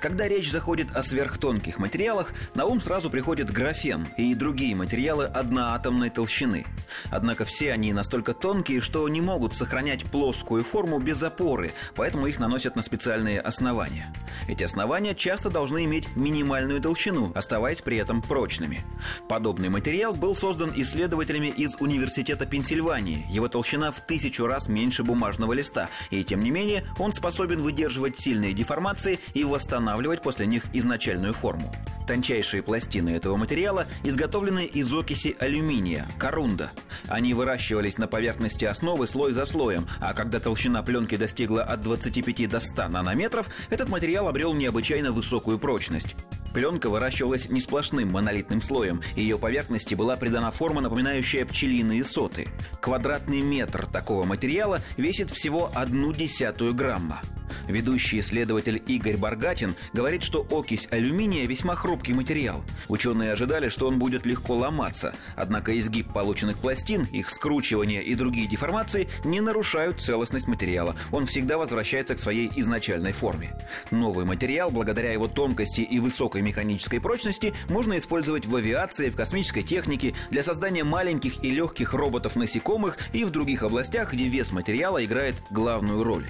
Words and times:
Когда 0.00 0.28
речь 0.28 0.50
заходит 0.50 0.94
о 0.94 1.02
сверхтонких 1.02 1.78
материалах, 1.78 2.32
на 2.54 2.66
ум 2.66 2.80
сразу 2.80 3.10
приходит 3.10 3.50
графен 3.50 4.06
и 4.18 4.34
другие 4.34 4.74
материалы 4.74 5.24
одноатомной 5.24 6.10
толщины. 6.10 6.66
Однако 7.10 7.44
все 7.44 7.72
они 7.72 7.92
настолько 7.92 8.34
тонкие, 8.34 8.80
что 8.80 9.08
не 9.08 9.20
могут 9.20 9.54
сохранять 9.54 10.04
плоскую 10.04 10.62
форму 10.62 10.98
без 10.98 11.22
опоры, 11.22 11.72
поэтому 11.94 12.26
их 12.26 12.38
наносят 12.38 12.76
на 12.76 12.82
специальные 12.82 13.40
основания. 13.40 14.12
Эти 14.46 14.64
основания 14.64 15.14
часто 15.14 15.48
должны 15.48 15.84
иметь 15.84 16.14
минимальную 16.16 16.80
толщину, 16.80 17.32
оставаясь 17.34 17.80
при 17.80 17.96
этом 17.96 18.20
прочными. 18.20 18.84
Подобный 19.28 19.70
материал 19.70 20.14
был 20.14 20.36
создан 20.36 20.72
исследователями 20.76 21.48
из 21.48 21.76
Университета 21.80 22.44
Пенсильвании. 22.46 23.26
Его 23.30 23.48
толщина 23.48 23.90
в 23.90 24.00
тысячу 24.00 24.46
раз 24.46 24.68
меньше 24.68 25.02
бумажного 25.02 25.52
листа, 25.52 25.88
и 26.10 26.22
тем 26.24 26.40
не 26.40 26.50
менее 26.50 26.84
он 26.98 27.12
способен 27.12 27.62
выдерживать 27.62 28.18
сильные 28.18 28.52
деформации 28.52 29.18
и 29.32 29.44
восстанавливать 29.44 29.93
после 30.22 30.46
них 30.46 30.64
изначальную 30.72 31.34
форму. 31.34 31.72
Тончайшие 32.06 32.62
пластины 32.62 33.10
этого 33.10 33.36
материала 33.36 33.86
изготовлены 34.02 34.66
из 34.66 34.92
окиси 34.92 35.36
алюминия, 35.40 36.06
корунда. 36.18 36.70
Они 37.08 37.32
выращивались 37.32 37.98
на 37.98 38.06
поверхности 38.06 38.64
основы 38.64 39.06
слой 39.06 39.32
за 39.32 39.46
слоем, 39.46 39.86
а 40.00 40.12
когда 40.12 40.40
толщина 40.40 40.82
пленки 40.82 41.16
достигла 41.16 41.62
от 41.62 41.82
25 41.82 42.48
до 42.48 42.60
100 42.60 42.88
нанометров, 42.88 43.46
этот 43.70 43.88
материал 43.88 44.28
обрел 44.28 44.52
необычайно 44.52 45.12
высокую 45.12 45.58
прочность. 45.58 46.14
Пленка 46.54 46.88
выращивалась 46.88 47.48
не 47.48 47.60
сплошным 47.60 48.12
монолитным 48.12 48.62
слоем, 48.62 49.02
ее 49.16 49.38
поверхности 49.38 49.96
была 49.96 50.16
придана 50.16 50.52
форма, 50.52 50.80
напоминающая 50.80 51.44
пчелиные 51.44 52.04
соты. 52.04 52.48
Квадратный 52.80 53.40
метр 53.40 53.86
такого 53.86 54.24
материала 54.24 54.80
весит 54.96 55.32
всего 55.32 55.72
одну 55.74 56.12
десятую 56.12 56.72
грамма. 56.72 57.20
Ведущий 57.68 58.20
исследователь 58.20 58.82
Игорь 58.86 59.16
Баргатин 59.16 59.74
говорит, 59.92 60.22
что 60.22 60.46
окись 60.50 60.88
алюминия 60.90 61.46
весьма 61.46 61.74
хрупкий 61.74 62.14
материал. 62.14 62.62
Ученые 62.88 63.32
ожидали, 63.32 63.68
что 63.68 63.88
он 63.88 63.98
будет 63.98 64.26
легко 64.26 64.54
ломаться, 64.54 65.14
однако 65.36 65.78
изгиб 65.78 66.12
полученных 66.12 66.58
пластин, 66.58 67.04
их 67.12 67.30
скручивание 67.30 68.02
и 68.02 68.14
другие 68.14 68.46
деформации 68.46 69.08
не 69.24 69.40
нарушают 69.40 70.00
целостность 70.00 70.48
материала. 70.48 70.96
Он 71.12 71.26
всегда 71.26 71.58
возвращается 71.58 72.14
к 72.14 72.20
своей 72.20 72.50
изначальной 72.56 73.12
форме. 73.12 73.54
Новый 73.90 74.24
материал, 74.24 74.70
благодаря 74.70 75.12
его 75.12 75.28
тонкости 75.28 75.80
и 75.80 75.98
высокой 75.98 76.42
механической 76.42 77.00
прочности, 77.00 77.54
можно 77.68 77.98
использовать 77.98 78.46
в 78.46 78.56
авиации, 78.56 79.10
в 79.10 79.16
космической 79.16 79.62
технике, 79.62 80.14
для 80.30 80.42
создания 80.42 80.84
маленьких 80.84 81.42
и 81.42 81.50
легких 81.50 81.94
роботов-насекомых 81.94 82.98
и 83.12 83.24
в 83.24 83.30
других 83.30 83.62
областях, 83.62 84.12
где 84.12 84.28
вес 84.28 84.52
материала 84.52 85.04
играет 85.04 85.34
главную 85.50 86.02
роль. 86.02 86.26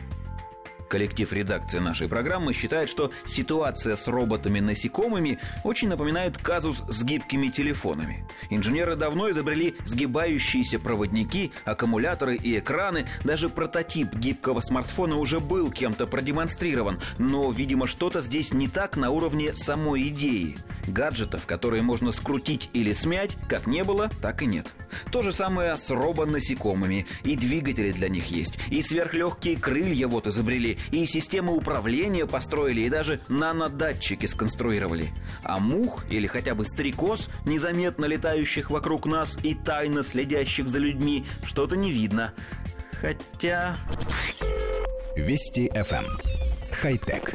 Коллектив 0.88 1.32
редакции 1.32 1.78
нашей 1.78 2.08
программы 2.08 2.52
считает, 2.52 2.88
что 2.88 3.10
ситуация 3.24 3.96
с 3.96 4.06
роботами-насекомыми 4.06 5.38
очень 5.64 5.88
напоминает 5.88 6.38
казус 6.38 6.82
с 6.88 7.02
гибкими 7.02 7.48
телефонами. 7.48 8.26
Инженеры 8.50 8.96
давно 8.96 9.30
изобрели 9.30 9.74
сгибающиеся 9.84 10.78
проводники, 10.78 11.52
аккумуляторы 11.64 12.36
и 12.36 12.58
экраны. 12.58 13.06
Даже 13.24 13.48
прототип 13.48 14.14
гибкого 14.14 14.60
смартфона 14.60 15.16
уже 15.16 15.40
был 15.40 15.70
кем-то 15.70 16.06
продемонстрирован. 16.06 17.00
Но, 17.18 17.50
видимо, 17.50 17.86
что-то 17.86 18.20
здесь 18.20 18.52
не 18.52 18.68
так 18.68 18.96
на 18.96 19.10
уровне 19.10 19.54
самой 19.54 20.08
идеи. 20.08 20.56
Гаджетов, 20.86 21.46
которые 21.46 21.82
можно 21.82 22.12
скрутить 22.12 22.70
или 22.72 22.92
смять, 22.92 23.36
как 23.48 23.66
не 23.66 23.84
было, 23.84 24.10
так 24.20 24.42
и 24.42 24.46
нет. 24.46 24.66
То 25.10 25.22
же 25.22 25.32
самое 25.32 25.76
с 25.76 25.90
робонасекомыми. 25.90 27.06
И 27.22 27.36
двигатели 27.36 27.92
для 27.92 28.08
них 28.08 28.26
есть, 28.26 28.58
и 28.70 28.82
сверхлегкие 28.82 29.56
крылья 29.56 30.06
вот 30.06 30.26
изобрели, 30.26 30.78
и 30.90 31.06
системы 31.06 31.52
управления 31.54 32.26
построили, 32.26 32.82
и 32.82 32.90
даже 32.90 33.20
нанодатчики 33.28 34.26
сконструировали. 34.26 35.12
А 35.42 35.58
мух 35.58 36.04
или 36.10 36.26
хотя 36.26 36.54
бы 36.54 36.64
стрекоз, 36.64 37.28
незаметно 37.46 38.06
летающих 38.06 38.70
вокруг 38.70 39.06
нас 39.06 39.38
и 39.42 39.54
тайно 39.54 40.02
следящих 40.02 40.68
за 40.68 40.78
людьми, 40.78 41.24
что-то 41.44 41.76
не 41.76 41.90
видно. 41.90 42.32
Хотя... 43.00 43.76
Вести 45.16 45.68
FM. 45.68 46.04
Эм. 46.04 46.06
Хай-тек. 46.72 47.34